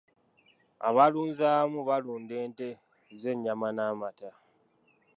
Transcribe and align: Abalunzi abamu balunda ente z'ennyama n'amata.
Abalunzi 0.87 1.41
abamu 1.51 1.79
balunda 1.89 2.33
ente 2.45 2.67
z'ennyama 3.19 3.67
n'amata. 3.75 4.29